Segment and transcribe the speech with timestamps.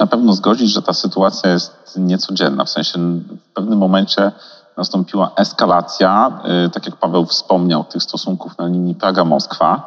[0.00, 2.64] na pewno zgodzić, że ta sytuacja jest niecodzienna.
[2.64, 4.32] W sensie w pewnym momencie
[4.76, 9.82] nastąpiła eskalacja, y, tak jak Paweł wspomniał, tych stosunków na linii Praga-Moskwa.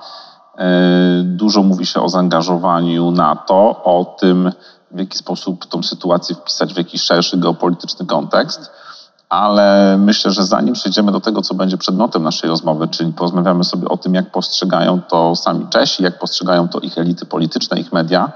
[0.59, 4.51] Y, dużo mówi się o zaangażowaniu NATO, o tym,
[4.91, 8.71] w jaki sposób tą sytuację wpisać w jakiś szerszy geopolityczny kontekst.
[9.29, 13.89] Ale myślę, że zanim przejdziemy do tego, co będzie przedmiotem naszej rozmowy, czyli porozmawiamy sobie
[13.89, 18.31] o tym, jak postrzegają to sami Czesi, jak postrzegają to ich elity polityczne, ich media,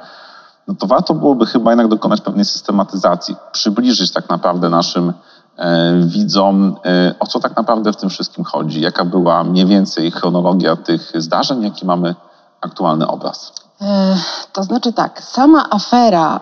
[0.67, 5.13] no to warto byłoby chyba jednak dokonać pewnej systematyzacji, przybliżyć tak naprawdę naszym
[5.57, 10.11] e, widzom, e, o co tak naprawdę w tym wszystkim chodzi, jaka była mniej więcej
[10.11, 12.15] chronologia tych zdarzeń, jaki mamy
[12.61, 13.53] aktualny obraz.
[13.81, 14.17] E,
[14.53, 16.39] to znaczy tak, sama afera,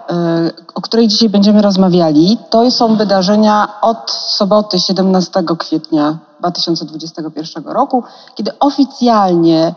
[0.76, 8.04] o której dzisiaj będziemy rozmawiali, to są wydarzenia od soboty 17 kwietnia 2021 roku,
[8.36, 9.74] kiedy oficjalnie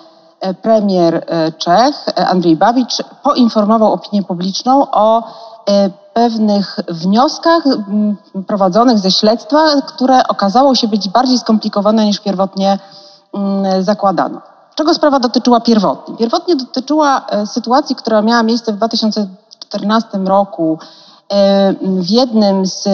[0.62, 5.22] premier e, Czech e, Andrzej Babicz poinformował opinię publiczną o
[6.12, 7.62] pewnych wnioskach
[8.46, 12.78] prowadzonych ze śledztwa, które okazało się być bardziej skomplikowane niż pierwotnie
[13.80, 14.40] zakładano.
[14.74, 16.16] Czego sprawa dotyczyła pierwotnie?
[16.16, 20.78] Pierwotnie dotyczyła sytuacji, która miała miejsce w 2014 roku
[21.80, 22.84] w jednym z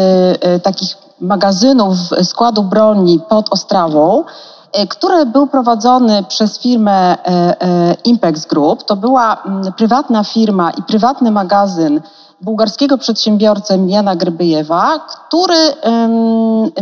[0.63, 4.25] takich magazynów składu broni pod Ostrawą,
[4.64, 8.85] E, który był prowadzony przez firmę e, e, Impex Group.
[8.85, 12.01] To była mm, prywatna firma i prywatny magazyn
[12.41, 15.57] bułgarskiego przedsiębiorcy Jana Grybyjewa, który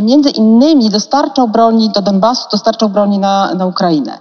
[0.01, 4.19] między innymi dostarczał broni do Donbasu, dostarczał broni na, na Ukrainę.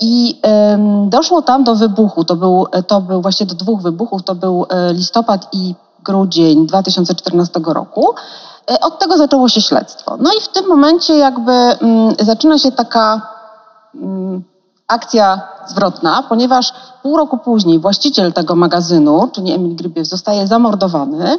[0.00, 0.40] I
[1.06, 5.48] doszło tam do wybuchu, to był, to był właśnie do dwóch wybuchów, to był listopad
[5.52, 5.74] i
[6.04, 8.14] grudzień 2014 roku.
[8.70, 10.16] E, od tego zaczęło się śledztwo.
[10.20, 13.20] No i w tym momencie jakby mm, zaczyna się taka
[13.94, 14.44] mm,
[14.88, 16.72] akcja zwrotna, ponieważ
[17.02, 21.38] pół roku później właściciel tego magazynu, czyli Emil Grybiew, zostaje zamordowany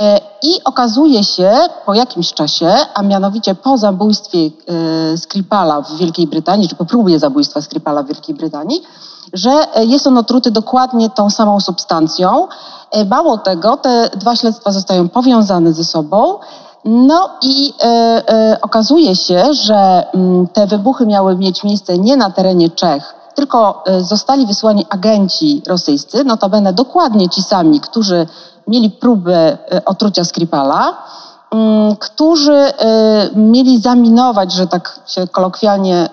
[0.00, 1.52] e, i okazuje się
[1.86, 7.18] po jakimś czasie, a mianowicie po zabójstwie e, Skripala w Wielkiej Brytanii, czy po próbie
[7.18, 8.82] zabójstwa Skripala w Wielkiej Brytanii,
[9.32, 12.48] że jest on otruty dokładnie tą samą substancją.
[12.90, 16.38] E, mało tego, te dwa śledztwa zostają powiązane ze sobą.
[16.84, 17.86] No i e,
[18.28, 23.84] e, okazuje się, że mm, te wybuchy miały mieć miejsce nie na terenie Czech, tylko
[23.86, 28.26] e, zostali wysłani agenci rosyjscy, notabene dokładnie ci sami, którzy
[28.68, 30.94] mieli próbę e, otrucia Skripala,
[31.50, 32.72] mm, którzy e,
[33.34, 36.08] mieli zaminować, że tak się kolokwialnie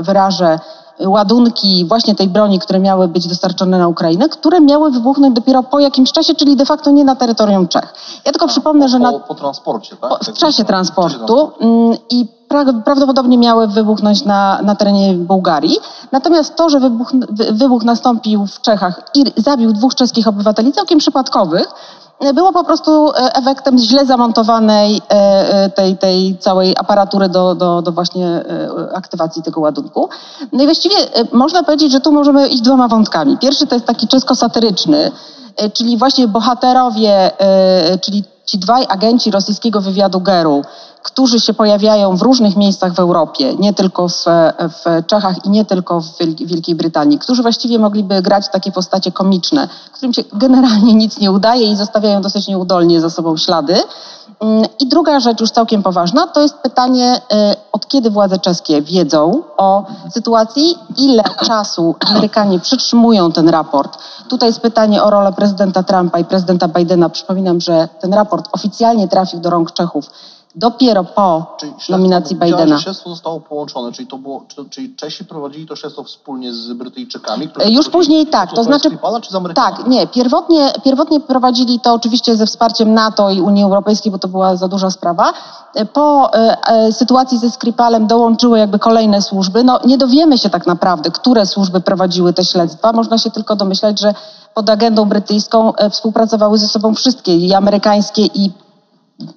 [0.00, 0.58] wyrażę,
[1.06, 5.80] ładunki właśnie tej broni, które miały być dostarczone na Ukrainę, które miały wybuchnąć dopiero po
[5.80, 7.94] jakimś czasie, czyli de facto nie na terytorium Czech.
[8.24, 10.10] Ja tylko A, przypomnę, po, że na, po, transporcie, tak?
[10.10, 15.78] Po, w czasie transportu mm, i pra, prawdopodobnie miały wybuchnąć na, na terenie Bułgarii.
[16.12, 17.12] Natomiast to, że wybuch,
[17.52, 21.68] wybuch nastąpił w Czechach i zabił dwóch czeskich obywateli, całkiem przypadkowych,
[22.34, 25.14] było po prostu e, efektem źle zamontowanej e,
[25.64, 28.44] e, tej, tej całej aparatury do, do, do właśnie
[28.94, 30.08] aktywacji tego ładunku.
[30.52, 30.96] No i właściwie
[31.32, 33.38] można powiedzieć, że tu możemy iść dwoma wątkami.
[33.38, 35.10] Pierwszy to jest taki czesko-satyryczny,
[35.72, 37.30] czyli właśnie bohaterowie,
[38.00, 40.62] czyli ci dwaj agenci rosyjskiego wywiadu GERU,
[41.02, 44.24] którzy się pojawiają w różnych miejscach w Europie, nie tylko w,
[44.58, 49.68] w Czechach i nie tylko w Wielkiej Brytanii, którzy właściwie mogliby grać takie postacie komiczne,
[49.92, 53.74] którym się generalnie nic nie udaje i zostawiają dosyć nieudolnie za sobą ślady.
[54.40, 57.20] Mm, I druga rzecz, już całkiem poważna, to jest pytanie,
[57.52, 63.98] y, od kiedy władze czeskie wiedzą o sytuacji, ile czasu Amerykanie przytrzymują ten raport.
[64.28, 67.08] Tutaj jest pytanie o rolę prezydenta Trumpa i prezydenta Bidena.
[67.08, 70.10] Przypominam, że ten raport oficjalnie trafił do rąk Czechów
[70.54, 72.76] dopiero po czyli nominacji Bidena.
[72.76, 77.48] Że śledztwo zostało połączone, czyli to było, czyli Czesi prowadzili to śledztwo wspólnie z Brytyjczykami?
[77.68, 82.36] Już później tak, to znaczy Skripala, czy z tak, nie, pierwotnie, pierwotnie prowadzili to oczywiście
[82.36, 85.32] ze wsparciem NATO i Unii Europejskiej, bo to była za duża sprawa.
[85.92, 89.64] Po e, e, sytuacji ze Skripalem dołączyły jakby kolejne służby.
[89.64, 92.92] No nie dowiemy się tak naprawdę, które służby prowadziły te śledztwa.
[92.92, 94.14] Można się tylko domyślać, że
[94.54, 98.50] pod agendą brytyjską e, współpracowały ze sobą wszystkie, i amerykańskie, i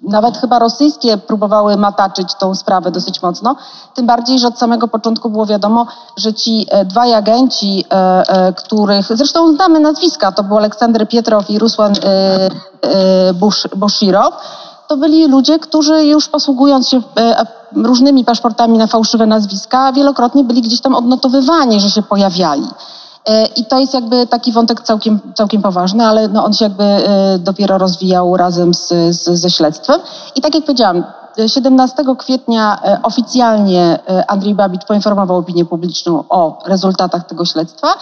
[0.01, 3.55] nawet chyba rosyjskie próbowały mataczyć tą sprawę dosyć mocno.
[3.95, 5.87] Tym bardziej, że od samego początku było wiadomo,
[6.17, 11.49] że ci e, dwaj agenci, e, e, których zresztą znamy nazwiska, to był Aleksander Pietrow
[11.49, 11.93] i Rusłan
[13.75, 14.33] Boshirow,
[14.87, 17.01] to byli ludzie, którzy już posługując się
[17.75, 22.67] różnymi paszportami na fałszywe nazwiska, wielokrotnie byli gdzieś tam odnotowywani, że się pojawiali.
[23.25, 26.83] E, I to jest jakby taki wątek całkiem, całkiem poważny, ale no on się jakby
[26.83, 30.01] e, dopiero rozwijał razem z, z, ze śledztwem.
[30.35, 31.03] I tak jak powiedziałam,
[31.47, 37.93] 17 kwietnia e, oficjalnie Andrzej Babicz poinformował opinię publiczną o rezultatach tego śledztwa.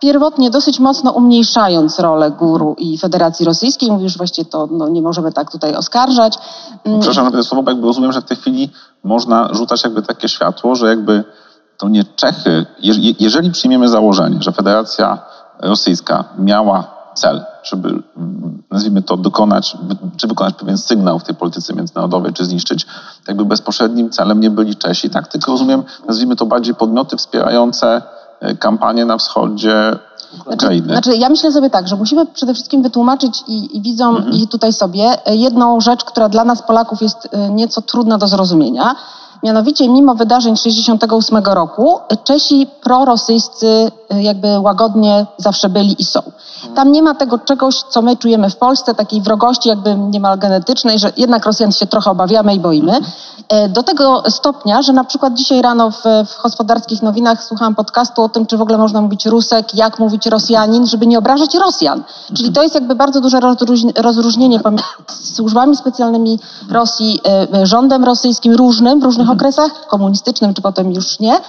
[0.00, 3.90] pierwotnie dosyć mocno umniejszając rolę guru i Federacji Rosyjskiej.
[3.90, 6.38] Mówisz właściwie to no, nie możemy tak tutaj oskarżać.
[6.84, 7.00] Mm.
[7.00, 8.70] Przepraszam że słowo, bo jakby rozumiem, że w tej chwili
[9.04, 11.24] można rzucać jakby takie światło, że jakby
[11.80, 12.66] to nie Czechy,
[13.18, 15.18] jeżeli przyjmiemy założenie, że Federacja
[15.58, 18.02] Rosyjska miała cel, żeby,
[18.70, 19.76] nazwijmy to, dokonać,
[20.16, 22.86] czy wykonać pewien sygnał w tej polityce międzynarodowej, czy zniszczyć,
[23.28, 25.28] jakby bezpośrednim celem nie byli Czesi, tak?
[25.28, 28.02] Tylko rozumiem, nazwijmy to bardziej podmioty wspierające
[28.40, 29.98] e, kampanię na wschodzie
[30.46, 30.86] Ukrainy.
[30.86, 34.34] Znaczy, znaczy, ja myślę sobie tak, że musimy przede wszystkim wytłumaczyć i, i widzom, mhm.
[34.34, 38.28] i tutaj sobie e, jedną rzecz, która dla nas Polaków jest e, nieco trudna do
[38.28, 38.94] zrozumienia.
[39.42, 43.66] Mianowicie mimo wydarzeń 68 roku Czesi prorosyjscy
[44.14, 46.20] y, jakby łagodnie zawsze byli i są.
[46.74, 50.98] Tam nie ma tego czegoś, co my czujemy w Polsce, takiej wrogości jakby niemal genetycznej,
[50.98, 53.00] że jednak Rosjan się trochę obawiamy i boimy.
[53.48, 58.22] E, do tego stopnia, że na przykład dzisiaj rano w, w gospodarskich nowinach słuchałam podcastu
[58.22, 62.02] o tym, czy w ogóle można mówić Rusek, jak mówić Rosjanin, żeby nie obrażać Rosjan.
[62.36, 63.40] Czyli to jest jakby bardzo duże
[63.96, 64.84] rozróżnienie pomiędzy
[65.34, 66.38] służbami specjalnymi
[66.70, 71.40] Rosji, e, e, rządem rosyjskim różnym w różnych okresach, komunistycznym czy potem już nie,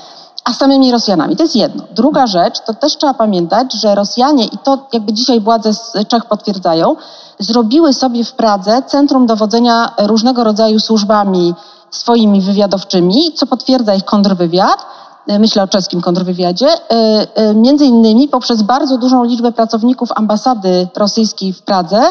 [0.44, 1.36] a samymi Rosjanami.
[1.36, 1.83] To jest jedno.
[1.92, 6.25] Druga rzecz, to też trzeba pamiętać, że Rosjanie, i to jakby dzisiaj władze z Czech
[6.25, 6.95] potwierdzają,
[7.39, 11.54] zrobiły sobie w Pradze centrum dowodzenia różnego rodzaju służbami
[11.92, 14.86] swoimi wywiadowczymi, co potwierdza ich kontrwywiad.
[15.28, 21.54] Myślę o czeskim kontrwywiadzie, e, e, między innymi poprzez bardzo dużą liczbę pracowników ambasady rosyjskiej
[21.54, 22.01] w Pradze,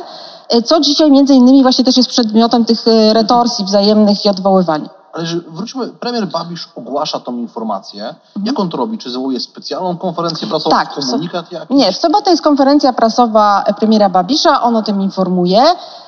[0.49, 4.89] e, co dzisiaj między innymi właśnie też jest przedmiotem tych retorsji wzajemnych i odwoływań.
[5.13, 8.05] Ale że wróćmy, premier Babisz ogłasza tą informację.
[8.05, 8.47] Mhm.
[8.47, 8.99] Jak on to robi?
[8.99, 11.77] Czy zwołuje specjalną konferencję prasową, tak, komunikat jakiś?
[11.77, 15.63] Nie, w sobotę jest konferencja prasowa premiera Babisza, on o tym informuje.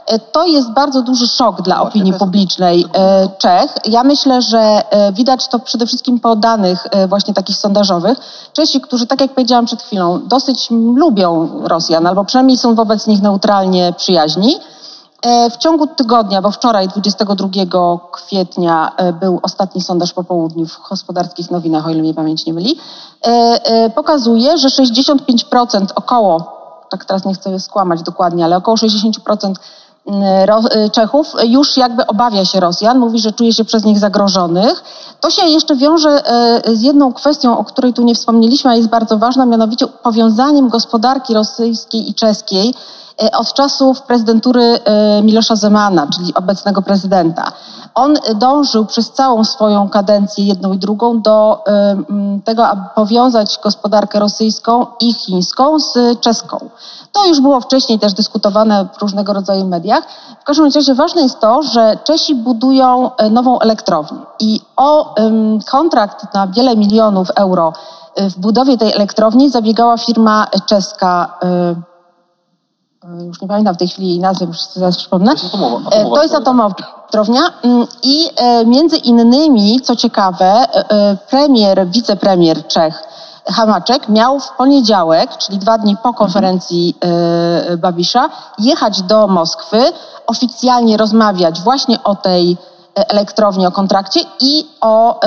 [0.06, 3.74] E, to jest bardzo duży szok dla opinii publicznej e, Czech.
[3.84, 8.18] Ja myślę, że e, widać to przede wszystkim po danych właśnie takich sondażowych.
[8.52, 13.22] Czesi, którzy, tak jak powiedziałam przed chwilą, dosyć lubią Rosjan, albo przynajmniej są wobec nich
[13.22, 14.81] neutralnie przyjaźni, E,
[15.50, 17.48] w ciągu tygodnia, bo wczoraj 22
[18.12, 22.52] kwietnia e, był ostatni sondaż po południu w gospodarskich nowinach, o ile mnie pamięć nie
[22.52, 22.78] myli,
[23.22, 26.52] e, pokazuje, że 65% około,
[26.90, 29.54] tak teraz nie chcę skłamać dokładnie, ale około 60%
[30.92, 34.84] Czechów już jakby obawia się Rosjan, mówi, że czuje się przez nich zagrożonych.
[35.20, 36.22] To się jeszcze wiąże
[36.72, 41.34] z jedną kwestią, o której tu nie wspomnieliśmy, a jest bardzo ważna, mianowicie powiązaniem gospodarki
[41.34, 42.74] rosyjskiej i czeskiej
[43.11, 47.52] E, od czasów prezydentury e, Milosza Zemana, czyli obecnego prezydenta.
[47.94, 51.96] On dążył przez całą swoją kadencję, jedną i drugą, do e,
[52.44, 56.70] tego, aby powiązać gospodarkę rosyjską i chińską z czeską.
[57.12, 60.04] To już było wcześniej też dyskutowane w różnego rodzaju mediach.
[60.40, 65.14] W każdym razie ważne jest to, że Czesi budują nową elektrownię i o
[65.70, 67.72] kontrakt na wiele milionów euro
[68.16, 71.74] w budowie tej elektrowni zabiegała firma czeska E,
[73.26, 75.34] już nie pamiętam w tej chwili jej nazwy, już zaraz przypomnę.
[75.36, 79.96] To jest atomowa, e, atomowa to jest atomowa elektrownia mm, i e, między innymi, co
[79.96, 80.66] ciekawe,
[81.30, 83.02] premier, wicepremier Czech
[83.46, 86.96] Hamaczek miał w poniedziałek, czyli dwa dni po konferencji
[87.78, 89.82] Babisza, jechać do Moskwy,
[90.26, 92.56] oficjalnie rozmawiać właśnie o tej
[92.94, 95.20] elektrowni, o kontrakcie i o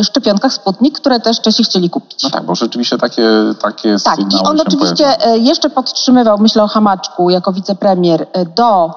[0.00, 2.22] y, szczepionkach Sputnik, które też Czesi chcieli kupić.
[2.22, 3.28] No tak, bo rzeczywiście takie,
[3.60, 5.42] takie Tak, i on oczywiście pojawiają.
[5.42, 8.90] jeszcze podtrzymywał, myślę o Hamaczku jako wicepremier e, do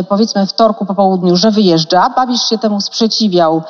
[0.00, 2.10] y, powiedzmy wtorku po południu, że wyjeżdża.
[2.16, 3.62] Babisz się temu sprzeciwiał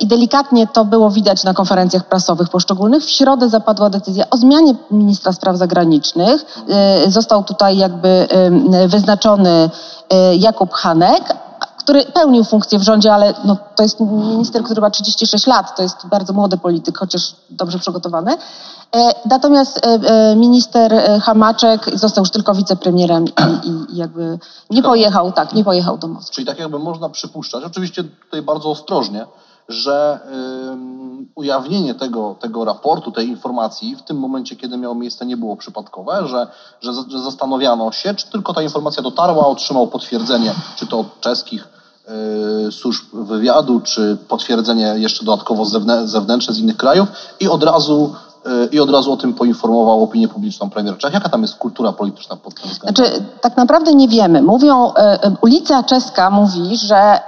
[0.00, 3.04] i delikatnie to było widać na konferencjach prasowych poszczególnych.
[3.04, 6.62] W środę zapadła decyzja o zmianie ministra spraw zagranicznych.
[7.08, 8.28] Został tutaj jakby
[8.88, 9.70] wyznaczony
[10.38, 11.36] Jakub Hanek,
[11.88, 15.82] który pełnił funkcję w rządzie, ale no, to jest minister, który ma 36 lat, to
[15.82, 18.36] jest bardzo młody polityk, chociaż dobrze przygotowany.
[18.96, 20.92] E, natomiast e, e, minister
[21.22, 23.24] Hamaczek został już tylko wicepremierem
[23.64, 24.38] i, i jakby
[24.70, 26.34] nie pojechał, tak, nie pojechał do Moskwy.
[26.34, 29.26] Czyli tak jakby można przypuszczać, oczywiście tutaj bardzo ostrożnie,
[29.68, 30.20] że
[31.34, 36.26] ujawnienie tego, tego raportu, tej informacji w tym momencie, kiedy miało miejsce, nie było przypadkowe,
[36.26, 36.46] że,
[36.80, 41.77] że, że zastanawiano się, czy tylko ta informacja dotarła, otrzymał potwierdzenie, czy to od czeskich
[42.70, 45.64] służb wywiadu, czy potwierdzenie jeszcze dodatkowo
[46.04, 47.08] zewnętrzne z innych krajów
[47.40, 48.14] i od razu
[48.46, 51.14] y, i od razu o tym poinformował opinię publiczną premier Czech.
[51.14, 53.06] Jaka tam jest kultura polityczna pod tym względem?
[53.06, 54.42] Znaczy, tak naprawdę nie wiemy.
[54.42, 54.92] Mówią, y,
[55.42, 57.20] ulica czeska mówi, że,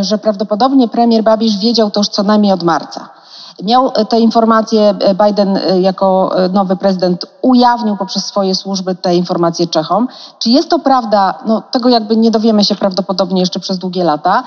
[0.00, 3.21] że prawdopodobnie premier Babisz wiedział to już co najmniej od marca.
[3.62, 4.94] Miał te informacje,
[5.24, 10.08] Biden jako nowy prezydent ujawnił poprzez swoje służby te informacje Czechom.
[10.38, 11.34] Czy jest to prawda?
[11.46, 14.42] No, tego jakby nie dowiemy się prawdopodobnie jeszcze przez długie lata.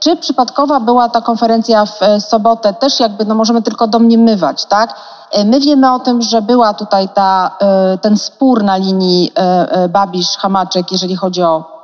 [0.00, 2.74] Czy przypadkowa była ta konferencja w sobotę?
[2.74, 4.94] Też jakby, no możemy tylko domniemywać, tak?
[5.44, 7.56] My wiemy o tym, że była tutaj ta,
[8.00, 9.32] ten spór na linii
[9.88, 11.75] Babisz-Hamaczek, jeżeli chodzi o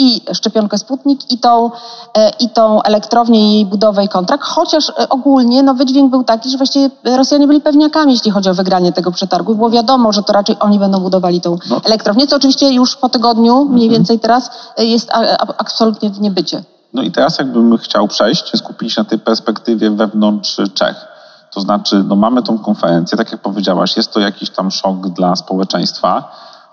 [0.00, 1.70] i szczepionkę Sputnik i tą,
[2.16, 6.24] e, i tą elektrownię i jej budowę i kontrakt, chociaż e, ogólnie no, wydźwięk był
[6.24, 9.54] taki, że właściwie Rosjanie byli pewniakami, jeśli chodzi o wygranie tego przetargu.
[9.54, 11.80] Było wiadomo, że to raczej oni będą budowali tą no.
[11.84, 13.90] elektrownię, co oczywiście już po tygodniu, mniej mhm.
[13.90, 15.10] więcej teraz, e, jest
[15.58, 16.62] absolutnie w niebycie.
[16.94, 21.06] No i teraz jakbym chciał przejść, skupić się na tej perspektywie wewnątrz Czech.
[21.54, 25.36] To znaczy, no mamy tą konferencję, tak jak powiedziałaś, jest to jakiś tam szok dla
[25.36, 26.30] społeczeństwa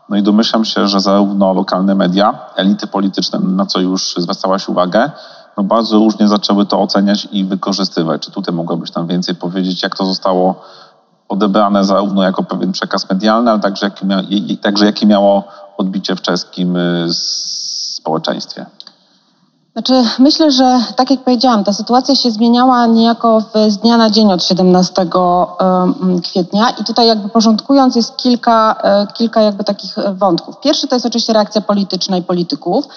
[0.10, 5.12] no i domyślam się, że zarówno lokalne media, elity polityczne, na co już zwracałaś uwagę,
[5.58, 8.22] no bardzo różnie zaczęły to oceniać i wykorzystywać.
[8.22, 10.62] Czy tutaj mogłabyś tam więcej powiedzieć, jak to zostało
[11.30, 14.22] odebrane zarówno jako pewien przekaz medialny, ale także jakie, mia
[14.62, 15.44] także jakie miało
[15.78, 17.08] odbicie w czeskim y,
[17.96, 18.66] społeczeństwie?
[19.76, 24.34] Znaczy, myślę, że tak jak powiedziałam, ta sytuacja się zmieniała niejako z dnia na dzień
[24.34, 25.06] od 17
[26.24, 30.60] kwietnia i tutaj jakby porządkując jest kilka, e, kilka jakby takich wątków.
[30.60, 32.88] Pierwszy to jest oczywiście reakcja polityczna i polityków.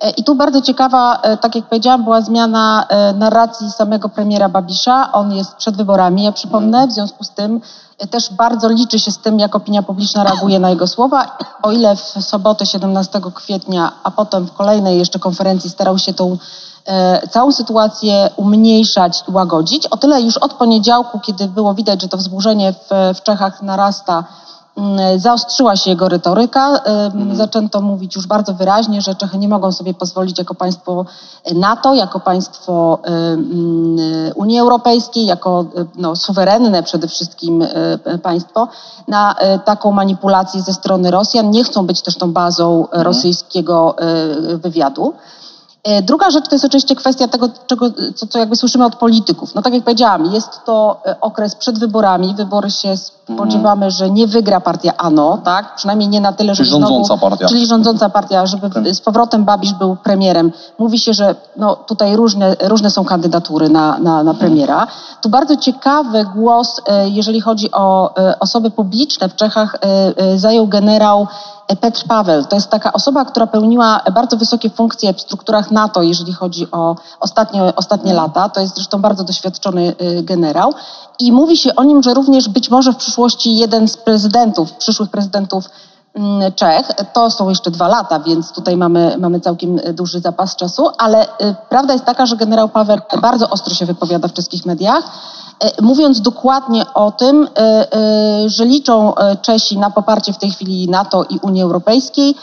[0.00, 5.12] E, I tu bardzo ciekawa, e, tak jak powiedziałam, była zmiana narracji samego premiera Babisza.
[5.12, 7.60] On jest przed wyborami, ja przypomnę, w związku z tym
[8.10, 11.36] też bardzo liczy się z tym, jak opinia publiczna reaguje na jego słowa.
[11.62, 16.38] O ile w sobotę 17 kwietnia, a potem w kolejnej jeszcze konferencji starał się tą
[16.86, 22.08] e, całą sytuację umniejszać i łagodzić, o tyle już od poniedziałku, kiedy było widać, że
[22.08, 24.24] to wzburzenie w, w Czechach narasta,
[25.16, 26.78] zaostrzyła się jego retoryka.
[26.78, 27.36] Mhm.
[27.36, 31.04] Zaczęto mówić już bardzo wyraźnie, że Czechy nie mogą sobie pozwolić jako państwo
[31.54, 32.98] NATO, jako państwo
[34.34, 35.64] Unii Europejskiej, jako
[35.96, 37.64] no, suwerenne przede wszystkim
[38.22, 38.68] państwo
[39.08, 41.50] na e, taką manipulację ze strony Rosjan.
[41.50, 43.02] Nie chcą być też tą bazą mhm.
[43.02, 45.14] rosyjskiego e, wywiadu.
[45.84, 49.54] E, druga rzecz to jest oczywiście kwestia tego, czego, co, co jakby słyszymy od polityków.
[49.54, 52.34] No tak jak powiedziałam, jest to e, okres przed wyborami.
[52.34, 52.94] Wybory się
[53.34, 55.74] spodziewamy, że nie wygra partia ANO, tak?
[55.74, 57.48] Przynajmniej nie na tyle, że czyli rządząca partia.
[57.48, 60.52] Czyli rządząca partia, żeby z powrotem Babisz był premierem.
[60.78, 64.86] Mówi się, że no, tutaj różne, różne są kandydatury na, na, na premiera.
[65.22, 69.76] Tu bardzo ciekawy głos, e, jeżeli chodzi o osoby publiczne w Czechach,
[70.36, 71.26] zajął generał
[71.80, 76.32] Petr Paweł to jest taka osoba, która pełniła bardzo wysokie funkcje w strukturach NATO, jeżeli
[76.32, 78.28] chodzi o ostatnie, ostatnie mhm.
[78.28, 78.48] lata.
[78.48, 80.74] To jest zresztą bardzo doświadczony generał.
[81.18, 85.10] I mówi się o nim, że również być może w przyszłości jeden z prezydentów, przyszłych
[85.10, 85.64] prezydentów
[86.14, 86.86] mm, Czech.
[87.12, 91.54] To są jeszcze dwa lata, więc tutaj mamy, mamy całkiem duży zapas czasu, ale y,
[91.68, 95.04] prawda jest taka, że generał Paweł bardzo ostro się wypowiada w czeskich mediach
[95.60, 100.88] E, mówiąc dokładnie o tym, e, e, że liczą Czesi na poparcie w tej chwili
[100.90, 102.34] NATO i Unii Europejskiej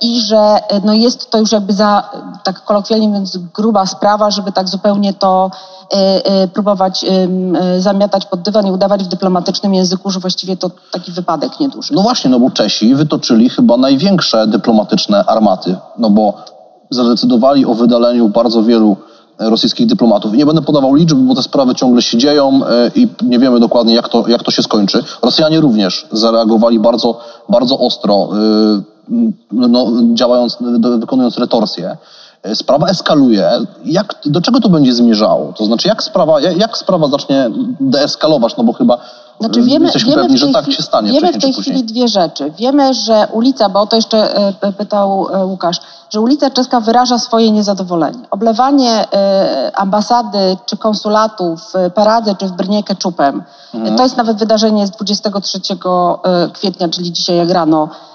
[0.00, 2.10] i że no jest to już jakby za,
[2.44, 5.50] tak kolokwialnie mówiąc, gruba sprawa, żeby tak zupełnie to
[6.54, 7.04] próbować
[7.78, 11.94] zamiatać pod dywan i udawać w dyplomatycznym języku, że właściwie to taki wypadek nieduży.
[11.94, 16.34] No właśnie, no bo Czesi wytoczyli chyba największe dyplomatyczne armaty, no bo
[16.90, 18.96] zadecydowali o wydaleniu bardzo wielu
[19.38, 20.32] rosyjskich dyplomatów.
[20.32, 23.94] Nie będę podawał liczb, bo te sprawy ciągle się dzieją e, i nie wiemy dokładnie,
[23.94, 25.04] jak to, jak to się skończy.
[25.22, 28.91] Rosjanie również zareagowali bardzo, bardzo ostro, e,
[29.52, 30.58] no, działając,
[30.98, 31.96] wykonując retorsję.
[32.42, 33.50] E, sprawa eskaluje.
[33.84, 35.52] Jak, do czego to będzie zmierzało?
[35.52, 38.56] To znaczy, jak sprawa, jak sprawa zacznie deeskalować?
[38.56, 38.98] No bo chyba
[39.40, 42.52] znaczy wiemy, jesteśmy wiemy pewni, że tak się stanie Wiemy w tej chwili dwie rzeczy.
[42.58, 44.28] Wiemy, że ulica, bo o to jeszcze
[44.78, 45.80] pytał Łukasz,
[46.10, 48.18] że ulica czeska wyraża swoje niezadowolenie.
[48.30, 49.04] Oblewanie
[49.74, 53.42] ambasady czy konsulatu w Paradze czy w Brnie keczupem,
[53.74, 53.96] mhm.
[53.96, 55.60] to jest nawet wydarzenie z 23
[56.52, 58.11] kwietnia, czyli dzisiaj jak rano E, e,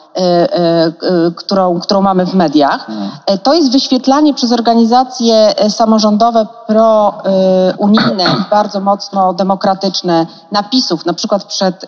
[1.36, 2.88] którą, którą mamy w mediach.
[3.26, 11.44] E, to jest wyświetlanie przez organizacje samorządowe pro-unijne i bardzo mocno demokratyczne napisów, na przykład
[11.44, 11.86] przed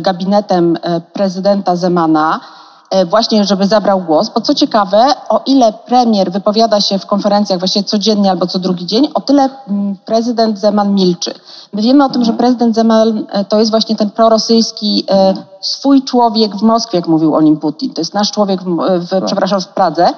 [0.00, 0.78] gabinetem
[1.12, 2.67] prezydenta Zemana, E,
[3.06, 7.84] właśnie, żeby zabrał głos, bo co ciekawe, o ile premier wypowiada się w konferencjach właściwie
[7.84, 11.34] codziennie albo co drugi dzień, o tyle mm, prezydent Zeman milczy.
[11.72, 16.02] My wiemy o tym, że prezydent Zeman e, to jest właśnie ten prorosyjski e, swój
[16.02, 17.94] człowiek w Moskwie, jak mówił o nim Putin.
[17.94, 18.76] To jest nasz człowiek, w,
[19.06, 19.24] w, tak.
[19.24, 20.08] przepraszam, w Pradze.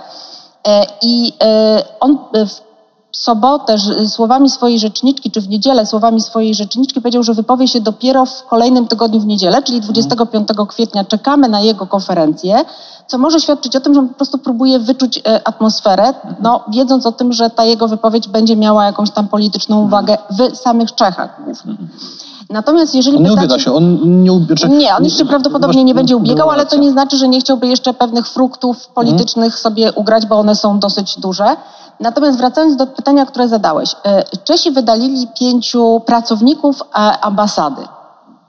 [1.02, 1.32] I
[2.00, 2.69] on w
[3.12, 3.76] sobotę
[4.08, 8.46] słowami swojej rzeczniczki, czy w niedzielę słowami swojej rzeczniczki powiedział, że wypowie się dopiero w
[8.46, 12.64] kolejnym tygodniu w niedzielę, czyli 25 kwietnia czekamy na jego konferencję,
[13.06, 17.06] co może świadczyć o tym, że on po prostu próbuje wyczuć e, atmosferę, no, wiedząc
[17.06, 21.40] o tym, że ta jego wypowiedź będzie miała jakąś tam polityczną uwagę w samych Czechach
[21.44, 21.74] głównie.
[22.50, 25.94] Natomiast jeżeli On nie pytacie- ubiega się, on nie ubiega nie, on jeszcze prawdopodobnie nie
[25.94, 30.26] będzie ubiegał, ale to nie znaczy, że nie chciałby jeszcze pewnych fruktów politycznych sobie ugrać,
[30.26, 31.56] bo one są dosyć duże.
[32.00, 33.96] Natomiast wracając do pytania, które zadałeś.
[34.04, 37.82] e, Czesi wydalili pięciu pracowników e, ambasady.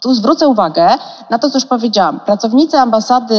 [0.01, 0.89] Tu zwrócę uwagę
[1.29, 2.19] na to, co już powiedziałam.
[2.19, 3.35] Pracownicy ambasady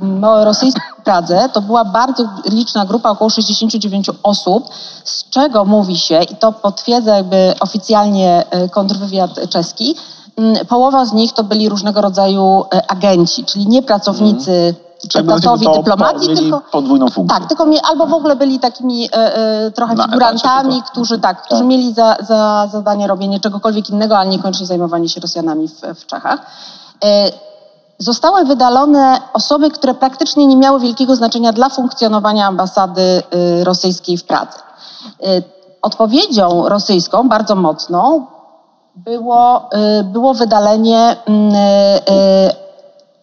[0.00, 4.68] no, rosyjskiej w Pradze to była bardzo liczna grupa, około 69 osób,
[5.04, 9.96] z czego mówi się, i to potwierdza jakby oficjalnie kontrwywiad czeski,
[10.68, 14.74] połowa z nich to byli różnego rodzaju agenci, czyli nie pracownicy
[15.14, 16.60] Etatowi to- to dyplomacji, mieli tylko...
[16.72, 17.38] podwójną funkcję.
[17.38, 21.42] Tak, tylko mi, albo w ogóle byli takimi e, e, trochę Na figurantami, którzy tak,
[21.42, 21.68] którzy Tak.
[21.68, 26.46] mieli za, za zadanie robienie czegokolwiek innego, ale niekoniecznie zajmowanie się Rosjanami w, w Czechach.
[27.04, 27.30] E,
[27.98, 34.24] Zostały wydalone osoby, które praktycznie nie miały wielkiego znaczenia dla funkcjonowania ambasady e, rosyjskiej w
[34.24, 34.58] Pradze.
[35.22, 35.42] E,
[35.82, 38.26] Odpowiedzią rosyjską, bardzo mocną,
[38.96, 41.52] było, e, było wydalenie mm,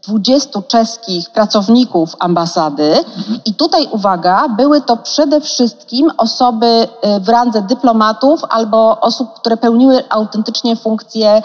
[0.08, 3.04] 20 czeskich pracowników ambasady.
[3.46, 9.58] I tutaj uwaga, były to przede wszystkim osoby y, w randze dyplomatów albo osób, które
[9.58, 11.38] pełniły autentycznie funkcje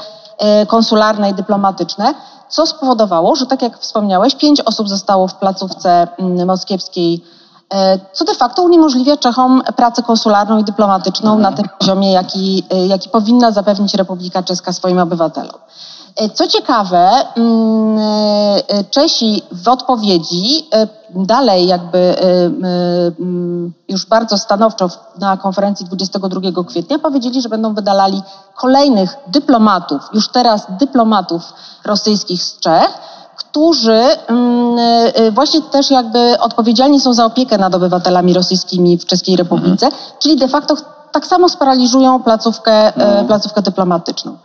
[0.63, 2.15] y, konsularne i dyplomatyczne,
[2.49, 7.25] co spowodowało, że tak jak wspomniałeś, pięć osób zostało w placówce mm, moskiewskiej.
[7.75, 7.77] Y,
[8.13, 13.53] co de facto uniemożliwia Czechom pracę konsularną i dyplomatyczną na tym poziomie, jaki, jaki powinna
[13.53, 15.61] zapewnić Republika Czeska swoim obywatelom.
[16.17, 17.99] E, Co ciekawe, mm,
[18.69, 22.47] e, Czesi w odpowiedzi e, dalej jakby e,
[23.21, 28.23] mm, już bardzo stanowczo na konferencji 22 kwietnia powiedzieli, że będą wydalali
[28.57, 31.43] kolejnych dyplomatów, już teraz dyplomatów
[31.85, 32.89] rosyjskich z Czech,
[33.37, 34.79] którzy mm,
[35.15, 40.37] e, właśnie też jakby odpowiedzialni są za opiekę nad obywatelami rosyjskimi w Czeskiej Republice, czyli
[40.37, 40.75] de facto
[41.13, 44.37] tak samo sparaliżują placówkę, e, placówkę dyplomatyczną.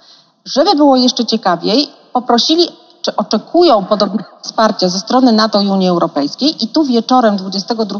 [0.45, 2.67] Żeby było jeszcze ciekawiej, poprosili,
[3.01, 7.99] czy oczekują podobnego wsparcia ze strony NATO i Unii Europejskiej i tu wieczorem 22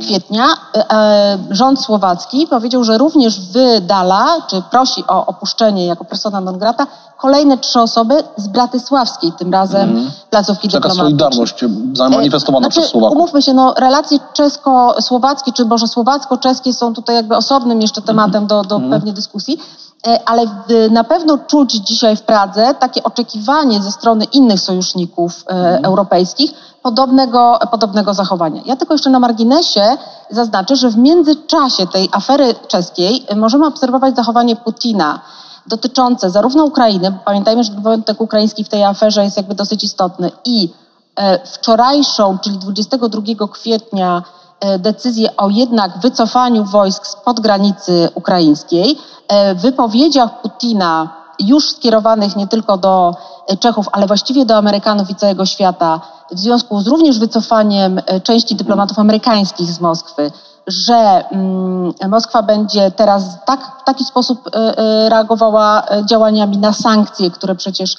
[0.00, 6.40] kwietnia e, e, rząd słowacki powiedział, że również wydala, czy prosi o opuszczenie jako persona
[6.40, 6.86] non grata
[7.18, 11.30] kolejne trzy osoby z Bratysławskiej, tym razem placówki Taka dyplomatycznej.
[11.30, 13.18] solidarność zamanifestowana Znaczy, przez Słowaków.
[13.18, 18.62] Umówmy się, no, relacje czesko-słowackie, czy może słowacko-czeskie są tutaj jakby osobnym jeszcze tematem do,
[18.62, 19.93] do pewnie dyskusji, E,
[20.26, 25.80] ale w, na pewno czuć dzisiaj w Pradze takie oczekiwanie ze strony innych sojuszników e,
[25.82, 26.50] europejskich
[26.82, 28.62] podobnego, podobnego zachowania.
[28.66, 29.96] Ja tylko jeszcze na marginesie
[30.30, 35.20] zaznaczę, że w międzyczasie tej afery czeskiej e, możemy obserwować zachowanie Putina
[35.66, 40.30] dotyczące zarówno Ukrainy, bo pamiętajmy, że wątek ukraiński w tej aferze jest jakby dosyć istotny
[40.44, 40.72] i
[41.16, 44.43] e, wczorajszą, czyli 22 kwietnia, e,
[44.78, 48.98] decyzję o jednak wycofaniu wojsk spod granicy ukraińskiej,
[49.28, 53.14] e, w wypowiedziach Putina już skierowanych nie tylko do
[53.48, 56.00] e, Czechów, ale właściwie do Amerykanów i całego świata,
[56.32, 60.30] w związku z również wycofaniem e, części dyplomatów amerykańskich z Moskwy,
[60.66, 66.72] że mm, Moskwa będzie teraz tak, w taki sposób e, e, reagowała e, działaniami na
[66.72, 67.96] sankcje, które przecież e,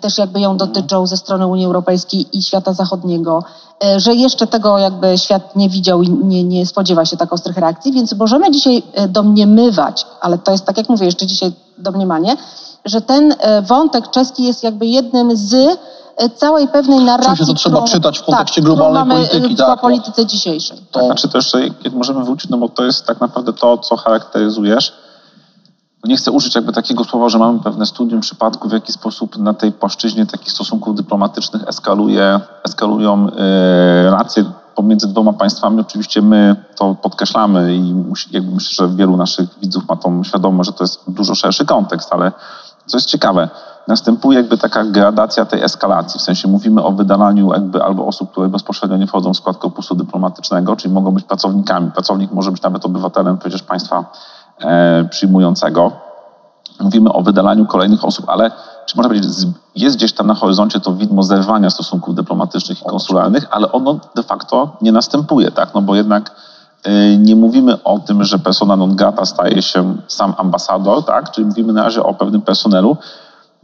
[0.00, 3.44] też jakby ją dotyczą ze strony Unii Europejskiej i świata zachodniego,
[3.84, 7.56] e, że jeszcze tego jakby świat nie widział i nie, nie spodziewa się tak ostrych
[7.56, 12.36] reakcji, więc możemy dzisiaj e, domniemywać, ale to jest tak jak mówię, jeszcze dzisiaj domniemanie,
[12.84, 15.78] że ten e, wątek czeski jest jakby jednym z
[16.36, 19.58] całej pewnej narracji, Oczywiście to trzeba czytać w kontekście tak, globalnej którą mamy polityki, w
[19.58, 19.80] tak.
[19.80, 20.78] polityce dzisiejszej.
[20.90, 23.96] To, Znaczy to jeszcze, jak możemy wrócić, no bo to jest tak naprawdę to, co
[23.96, 24.92] charakteryzujesz.
[26.06, 29.54] Nie chcę użyć jakby takiego słowa, że mamy pewne studium przypadków, w jaki sposób na
[29.54, 33.32] tej płaszczyźnie takich stosunków dyplomatycznych eskaluje, eskalują yy,
[34.02, 35.80] relacje pomiędzy dwoma państwami.
[35.80, 37.94] Oczywiście my to podkreślamy i
[38.30, 42.12] jakby myślę, że wielu naszych widzów ma tą świadomość, że to jest dużo szerszy kontekst,
[42.12, 42.32] ale
[42.86, 43.48] co jest ciekawe,
[43.88, 46.20] następuje jakby taka gradacja tej eskalacji.
[46.20, 49.94] W sensie mówimy o wydalaniu jakby albo osób, które bezpośrednio nie wchodzą w skład korpusu
[49.94, 51.90] dyplomatycznego, czyli mogą być pracownikami.
[51.90, 54.04] Pracownik może być nawet obywatelem przecież państwa e,
[55.10, 55.92] przyjmującego.
[56.80, 58.50] Mówimy o wydalaniu kolejnych osób, ale
[58.86, 59.32] czy można powiedzieć,
[59.76, 64.22] jest gdzieś tam na horyzoncie to widmo zerwania stosunków dyplomatycznych i konsularnych, ale ono de
[64.22, 65.74] facto nie następuje, tak?
[65.74, 66.30] No bo jednak
[66.86, 71.30] y, nie mówimy o tym, że persona non grata staje się sam ambasador, tak?
[71.30, 72.96] Czyli mówimy na razie o pewnym personelu.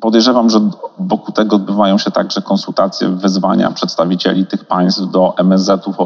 [0.01, 0.61] Podejrzewam, że
[0.99, 6.03] wokół tego odbywają się także konsultacje, wezwania przedstawicieli tych państw do MSZ-ów y,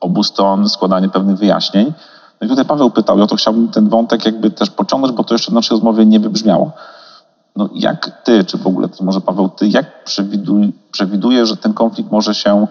[0.00, 1.92] obu stron, składanie pewnych wyjaśnień.
[2.40, 5.34] No i tutaj Paweł pytał, ja to chciałbym ten wątek jakby też pociągnąć, bo to
[5.34, 6.72] jeszcze w naszej rozmowie nie wybrzmiało.
[7.56, 12.10] No jak ty, czy w ogóle, może Paweł, ty jak przewiduj, przewidujesz, że ten konflikt
[12.10, 12.66] może się,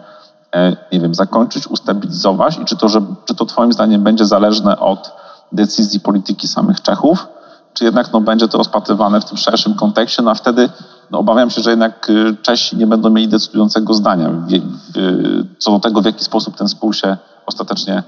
[0.56, 4.80] e, nie wiem, zakończyć, ustabilizować i czy to, że, czy to twoim zdaniem będzie zależne
[4.80, 5.12] od
[5.52, 7.28] decyzji polityki samych Czechów,
[7.74, 10.70] czy jednak no, będzie to rozpatrywane w tym szerszym kontekście, no a wtedy
[11.12, 14.48] no, obawiam się, że jednak y, Czesi nie będą mieli decydującego zdania w,
[14.94, 18.04] w, co do tego, w jaki sposób ten spór się ostatecznie e,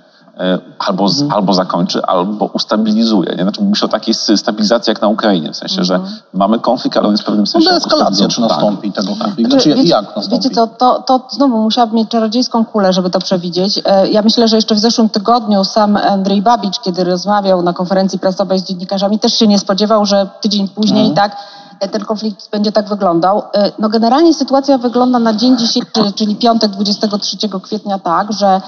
[0.79, 1.37] albo, z, mhm.
[1.37, 3.35] albo zakończy, albo ustabilizuje.
[3.37, 3.43] Nie?
[3.43, 6.15] Znaczy myślę o takiej stabilizacji jak na Ukrainie, w sensie, że mhm.
[6.33, 7.69] mamy konflikt, ale on jest w pewnym sensie...
[7.69, 9.03] No eskalacja, czy nastąpi tak.
[9.03, 10.43] tego konfliktu, znaczy, wiecie, jak nastąpi?
[10.43, 13.81] Wiecie co, to, to znowu musiałabym mieć czarodziejską kulę, żeby to przewidzieć.
[13.85, 18.19] E, ja myślę, że jeszcze w zeszłym tygodniu sam Andrzej Babicz, kiedy rozmawiał na konferencji
[18.19, 21.29] prasowej z dziennikarzami, też się nie spodziewał, że tydzień później mhm.
[21.29, 21.37] tak
[21.91, 23.43] ten konflikt będzie tak wyglądał.
[23.53, 28.61] E, no generalnie sytuacja wygląda na dzień dzisiejszy, czyli piątek 23 kwietnia tak, że e,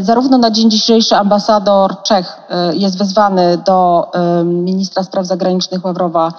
[0.00, 4.10] zarówno na dzień dzisiejszy ambasador Czech e, jest wezwany do
[4.44, 6.32] ministra spraw zagranicznych Ławrowa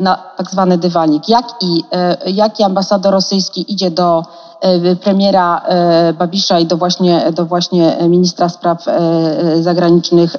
[0.00, 1.84] na tak zwany dywanik, jak i,
[2.26, 4.24] jak i ambasador rosyjski idzie do
[5.00, 5.62] premiera
[6.18, 8.84] Babisza i do właśnie, do właśnie ministra spraw
[9.60, 10.36] zagranicznych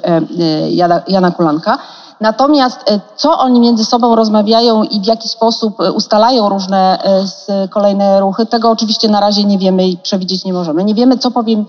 [1.08, 1.78] Jana, Kulanka.
[2.20, 6.98] Natomiast e, co oni między sobą rozmawiają i w jaki sposób e, ustalają różne
[7.48, 10.84] e, kolejne ruchy, tego oczywiście na razie nie wiemy i przewidzieć nie możemy.
[10.84, 11.66] Nie wiemy, co powiem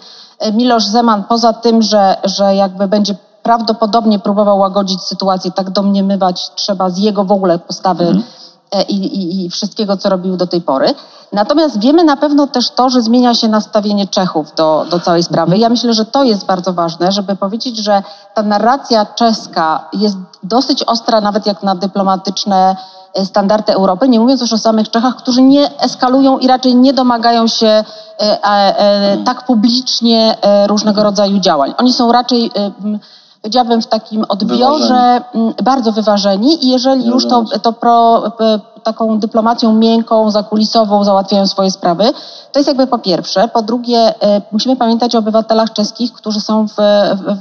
[0.53, 6.89] Milosz Zeman, poza tym, że, że jakby będzie prawdopodobnie próbował łagodzić sytuację, tak domniemywać trzeba
[6.89, 8.03] z jego w ogóle postawy.
[8.03, 8.23] Mhm
[8.71, 10.93] E, i, i, i, wszystkiego, co robił do tej pory.
[11.33, 15.57] Natomiast wiemy na pewno też to, że zmienia się nastawienie Czechów do, do całej sprawy.
[15.57, 18.03] Ja myślę, że to jest bardzo ważne, żeby powiedzieć, że
[18.33, 22.75] ta narracja czeska jest dosyć ostra, nawet jak na dyplomatyczne
[23.13, 26.93] e, standardy Europy, nie mówiąc już o samych Czechach, którzy nie eskalują i raczej nie
[26.93, 27.83] domagają się e,
[28.43, 31.73] e, tak publicznie e, różnego rodzaju działań.
[31.77, 32.51] Oni są raczej
[33.45, 35.25] powiedziałabym, w takim odbiorze wyważeni.
[35.33, 38.23] Mm, bardzo wyważeni i jeżeli już to, to pro,
[38.83, 42.03] taką dyplomacją miękką, zakulisową załatwiają swoje sprawy,
[42.51, 43.47] to jest jakby po pierwsze.
[43.47, 46.73] Po drugie, e, musimy pamiętać o obywatelach czeskich, którzy są w,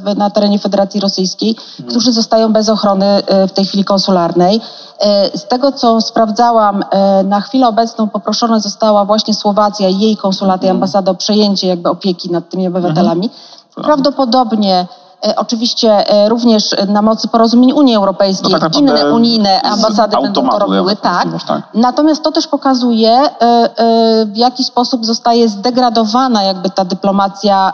[0.04, 1.90] w, na terenie Federacji Rosyjskiej, hmm.
[1.90, 4.60] którzy zostają bez ochrony e, w tej chwili konsularnej.
[5.00, 6.84] E, z tego, co sprawdzałam,
[7.24, 10.76] na chwilę obecną poproszona została właśnie Słowacja i jej konsulat i hmm.
[10.76, 13.30] ambasada o przejęcie jakby opieki nad tymi obywatelami.
[13.74, 13.84] Hmm.
[13.84, 14.86] Prawdopodobnie
[15.36, 20.58] oczywiście e, również na mocy porozumień Unii Europejskiej no tak inne unijne ambasady będą to
[20.58, 20.96] robiły.
[20.96, 21.28] Tak.
[21.46, 21.62] tak.
[21.74, 23.30] Natomiast to też pokazuje, e,
[24.26, 27.72] w jaki sposób zostaje zdegradowana jakby ta dyplomacja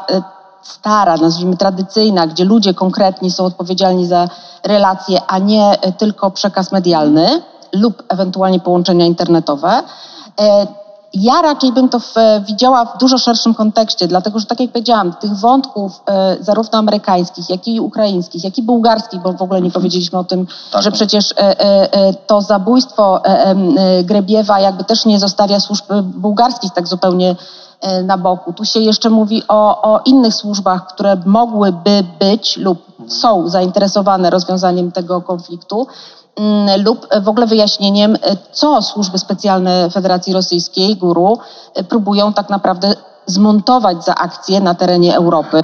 [0.62, 4.28] stara, nazwijmy tradycyjna, gdzie ludzie konkretni są odpowiedzialni za
[4.64, 9.82] relacje, a nie tylko przekaz medialny lub ewentualnie połączenia internetowe.
[11.14, 12.14] Ja raczej bym to w,
[12.46, 17.50] widziała w dużo szerszym kontekście, dlatego że tak jak powiedziałam, tych wątków e, zarówno amerykańskich,
[17.50, 19.82] jak i ukraińskich, jak i bułgarskich, bo w ogóle nie mhm.
[19.82, 20.82] powiedzieliśmy o tym, tak.
[20.82, 21.36] że przecież e,
[21.92, 23.22] e, to zabójstwo
[24.04, 27.36] Grebiewa jakby też nie zostawia służb bułgarskich tak zupełnie
[28.04, 28.52] na boku.
[28.52, 33.10] Tu się jeszcze mówi o, o innych służbach, które mogłyby być lub mhm.
[33.10, 35.86] są zainteresowane rozwiązaniem tego konfliktu.
[36.36, 38.16] Mm, lub w ogóle wyjaśnieniem,
[38.52, 41.38] co służby specjalne Federacji Rosyjskiej, GURU,
[41.88, 42.94] próbują tak naprawdę
[43.26, 45.62] zmontować za akcję na terenie Europy.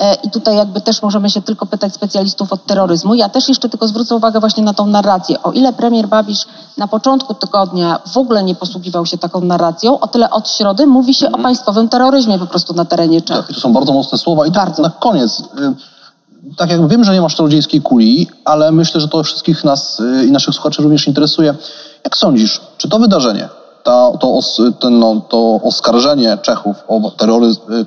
[0.00, 3.14] E, I tutaj jakby też możemy się tylko pytać specjalistów od terroryzmu.
[3.14, 5.42] Ja też jeszcze tylko zwrócę uwagę właśnie na tą narrację.
[5.42, 6.46] O ile premier Babisz
[6.76, 11.14] na początku tygodnia w ogóle nie posługiwał się taką narracją, o tyle od środy mówi
[11.14, 13.36] się o państwowym terroryzmie po prostu na terenie Czech.
[13.36, 14.46] Tak, to są bardzo mocne słowa.
[14.46, 14.82] I tak bardzo.
[14.82, 15.44] na koniec, y,
[16.56, 20.26] tak jak wiem, że nie masz czarodziejskiej kuli, ale myślę, że to wszystkich nas y,
[20.26, 21.54] i naszych słuchaczy również interesuje.
[22.04, 23.48] Jak sądzisz, czy to wydarzenie,
[23.82, 27.84] to, to, os, ten, no, to oskarżenie Czechów o terroryzm, y,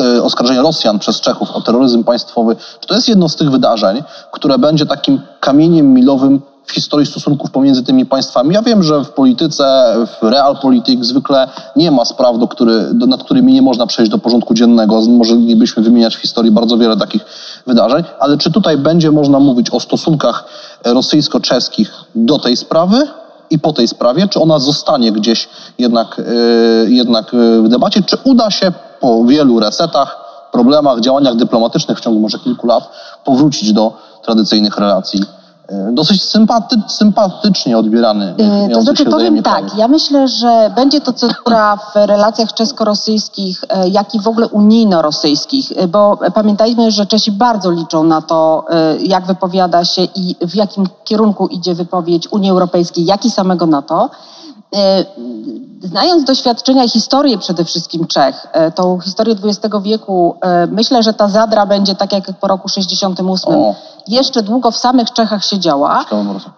[0.00, 4.02] y, oskarżenie Rosjan przez Czechów o terroryzm państwowy, czy to jest jedno z tych wydarzeń,
[4.32, 8.54] które będzie takim kamieniem milowym w historii stosunków pomiędzy tymi państwami.
[8.54, 13.24] Ja wiem, że w polityce, w realpolitik zwykle nie ma spraw, do który, do, nad
[13.24, 15.00] którymi nie można przejść do porządku dziennego.
[15.00, 17.24] Moglibyśmy wymieniać w historii bardzo wiele takich
[17.66, 20.44] wydarzeń, ale czy tutaj będzie można mówić o stosunkach
[20.84, 23.08] rosyjsko-czeskich do tej sprawy
[23.50, 25.48] i po tej sprawie, czy ona zostanie gdzieś
[25.78, 27.30] jednak, yy, jednak
[27.62, 30.16] w debacie, czy uda się po wielu resetach,
[30.52, 32.88] problemach, działaniach dyplomatycznych w ciągu może kilku lat
[33.24, 35.41] powrócić do tradycyjnych relacji E,
[35.92, 38.34] dosyć sympaty, sympatycznie odbierany.
[38.38, 43.88] E, to znaczy powiem tak, ja myślę, że będzie to cenzura w relacjach czesko-rosyjskich, e,
[43.88, 48.64] jak i w ogóle unijno-rosyjskich, bo pamiętajmy, że Czesi bardzo liczą na to,
[49.00, 54.10] jak wypowiada się i w jakim kierunku idzie wypowiedź Unii Europejskiej, jak i samego NATO.
[55.82, 61.12] Znając doświadczenia i historię przede wszystkim Czech, e, tą historię XX wieku, e, myślę, że
[61.14, 63.74] ta zadra będzie tak jak po roku 68 O.
[64.08, 66.04] jeszcze długo w samych Czechach siedziała.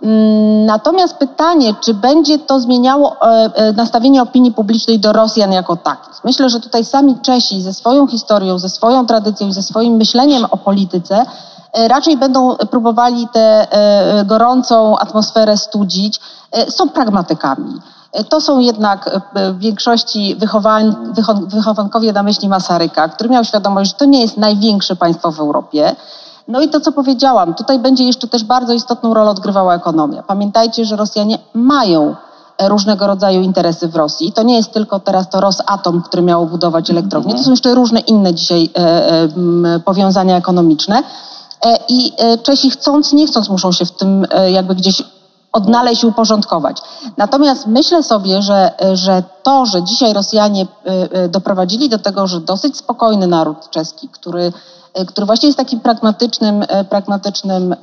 [0.03, 6.25] Mm, Natomiast pytanie, czy będzie to zmieniało e, nastawienie opinii publicznej do Rosjan jako takich?
[6.25, 10.45] Myślę, że tutaj sami Czesi ze swoją historią, ze swoją tradycją i ze swoim myśleniem
[10.51, 11.27] o polityce
[11.75, 16.21] raczej będą próbowali tę e, gorącą atmosferę studzić.
[16.53, 17.81] E, Są pragmatykami.
[18.13, 23.45] E, To są jednak e, w większości wychowań, wycho- wychowankowie na myśli Masaryka, który miał
[23.45, 25.97] świadomość, że to nie jest największe państwo w Europie.
[26.49, 30.23] No i to, co powiedziałam, tutaj będzie jeszcze też bardzo istotną rolę odgrywała ekonomia.
[30.23, 32.15] Pamiętajcie, że Rosjanie mają
[32.59, 34.33] e, różnego rodzaju interesy w Rosji.
[34.33, 37.35] To nie jest tylko teraz to Rosatom, który miał budować elektrownie.
[37.35, 38.79] To są jeszcze różne inne dzisiaj e,
[39.75, 41.03] e, powiązania ekonomiczne.
[41.65, 45.03] E, I e, Czesi chcąc, nie chcąc muszą się w tym e, jakby gdzieś
[45.53, 46.83] odnaleźć i uporządkować.
[47.17, 50.67] Natomiast myślę sobie, że, że to, że dzisiaj Rosjanie
[51.29, 54.53] doprowadzili do tego, że dosyć spokojny naród czeski, który,
[55.07, 57.77] który właśnie jest takim pragmatycznym, pragmatycznym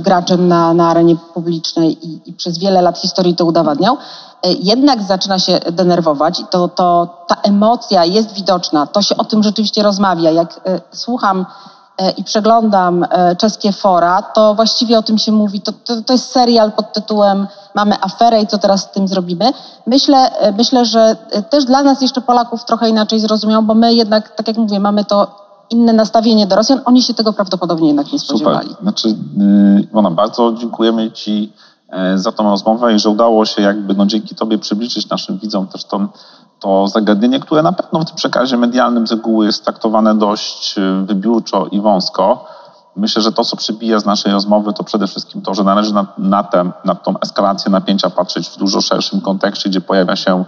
[0.00, 3.96] graczem na, na arenie publicznej i, i przez wiele lat historii to udowadniał,
[4.44, 9.42] jednak zaczyna się denerwować i to, to, ta emocja jest widoczna, to się o tym
[9.42, 10.30] rzeczywiście rozmawia.
[10.30, 10.60] Jak
[10.92, 11.46] słucham
[12.16, 15.60] i przeglądam e, czeskie fora, to właściwie o tym się mówi.
[15.60, 19.52] To, to, to jest serial pod tytułem Mamy aferę i co teraz z tym zrobimy.
[19.86, 23.94] Myślę, e, myślę, że e, też dla nas jeszcze Polaków trochę inaczej zrozumiał, bo my
[23.94, 26.80] jednak, tak jak mówię, mamy to inne nastawienie do Rosjan.
[26.84, 28.36] Oni się tego prawdopodobnie jednak nie Super.
[28.36, 28.76] spodziewali.
[28.82, 31.52] Znaczy, yy, Iwona, bardzo dziękujemy Ci
[31.88, 35.66] e, za tą rozmowę i że udało się jakby no, dzięki Tobie przybliżyć naszym widzom
[35.66, 36.08] też to,
[36.60, 41.04] to zagadnienie, które na pewno w tym przekazie medialnym z reguły jest traktowane dość e,
[41.06, 42.44] wybiórczo i wąsko.
[42.96, 46.06] Myślę, że to, co przybija z naszej rozmowy, to przede wszystkim to, że należy na,
[46.18, 50.44] na, tę, na tą eskalację napięcia patrzeć w dużo szerszym kontekście, gdzie pojawia się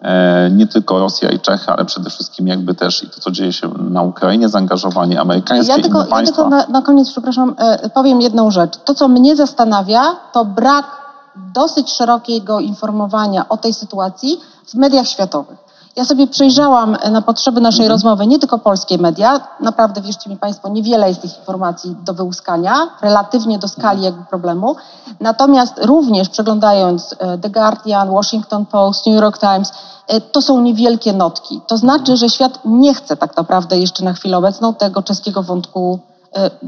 [0.00, 3.52] e, nie tylko Rosja i Czechy, ale przede wszystkim jakby też i to, co dzieje
[3.52, 6.36] się na Ukrainie, zaangażowanie amerykańskie Ja tylko, inne ja państwa.
[6.36, 8.76] tylko na, na koniec, przepraszam, e, powiem jedną rzecz.
[8.84, 10.02] To, co mnie zastanawia,
[10.32, 11.05] to brak
[11.54, 15.66] dosyć szerokiego informowania o tej sytuacji w mediach światowych.
[15.96, 19.40] Ja sobie przejrzałam e, na potrzeby naszej rozmowy nie tylko polskie media.
[19.60, 24.76] Naprawdę, wierzcie mi Państwo, niewiele jest tych informacji do wyłuskania, relatywnie do skali jakby problemu.
[25.20, 29.72] Natomiast również przeglądając e, The Guardian, Washington Post, New York Times,
[30.08, 31.60] e, to są niewielkie notki.
[31.66, 35.98] To znaczy, że świat nie chce tak naprawdę jeszcze na chwilę obecną tego czeskiego wątku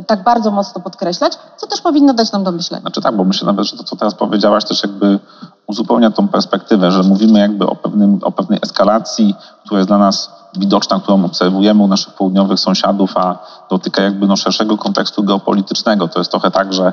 [0.06, 2.80] tak bardzo mocno podkreślać, co też powinno dać nam do myślenia.
[2.80, 5.18] Znaczy tak, bo myślę nawet, że to, co teraz powiedziałaś, też jakby
[5.66, 10.30] uzupełnia tą perspektywę, że mówimy jakby o, pewnym, o pewnej eskalacji, która jest dla nas
[10.56, 13.38] widoczna, którą obserwujemy u naszych południowych sąsiadów, a
[13.70, 16.08] dotyka jakby no szerszego kontekstu geopolitycznego.
[16.08, 16.92] To jest trochę tak, że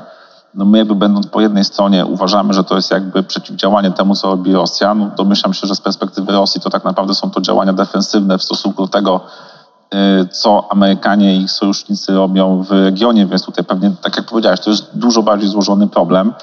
[0.54, 4.28] no my jakby będąc po jednej stronie uważamy, że to jest jakby przeciwdziałanie temu, co
[4.28, 4.94] robi Rosja.
[4.94, 8.42] No domyślam się, że z perspektywy Rosji to tak naprawdę są to działania defensywne w
[8.42, 9.20] stosunku do tego,
[10.30, 14.70] co Amerykanie i ich sojusznicy robią w regionie, więc tutaj pewnie, tak jak powiedziałeś, to
[14.70, 16.34] jest dużo bardziej złożony problem.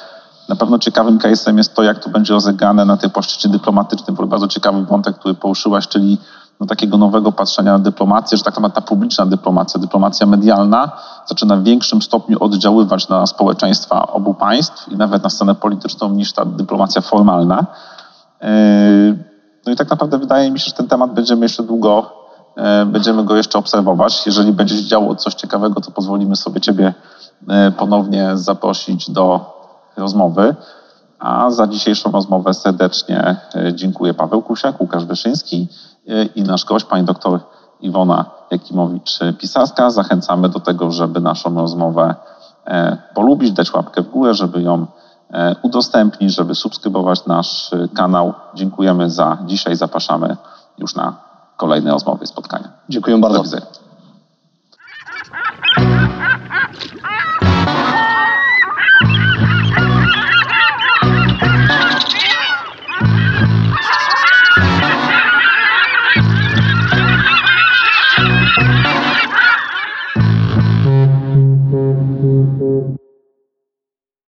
[0.50, 4.28] Na pewno ciekawym case'em jest to, jak to będzie rozegrane na tej płaszczyźnie dyplomatycznej, bo
[4.28, 6.18] bardzo ciekawy wątek, który poruszyłaś, czyli
[6.60, 10.92] no, takiego nowego patrzenia na dyplomację, że tak naprawdę ta publiczna dyplomacja, dyplomacja medialna
[11.26, 16.34] zaczyna w większym stopniu oddziaływać na społeczeństwa obu państw i nawet na scenę polityczną niż
[16.34, 17.66] ta dyplomacja formalna.
[18.42, 19.34] Yy,
[19.66, 22.23] No i tak naprawdę wydaje mi się, że ten temat będziemy jeszcze długo,
[22.86, 24.26] będziemy go jeszcze obserwować.
[24.26, 26.94] Jeżeli będzie się działo coś ciekawego, to pozwolimy sobie Ciebie
[27.50, 29.54] e, ponownie zaprosić do
[29.98, 30.56] rozmowy.
[31.20, 35.68] A za dzisiejszą rozmowę serdecznie e, dziękuję Paweł Kusiak, Łukasz Wyszyński
[36.08, 37.40] e, i nasz gość, pani doktor
[37.82, 39.92] Iwona Jakimowicz-Pisarska.
[39.92, 42.16] Zachęcamy do tego, żeby naszą rozmowę
[42.66, 44.86] e, polubić, dać łapkę w górę, żeby ją
[45.34, 48.34] e, udostępnić, żeby subskrybować nasz e, kanał.
[48.56, 49.76] Dziękujemy za dzisiaj.
[49.76, 50.38] Zapraszamy
[50.78, 51.33] już na
[51.64, 52.70] kolejne rozmowy i spotkania.
[52.90, 53.44] Dziękuję Do bardzo.
[53.44, 53.66] widzenia.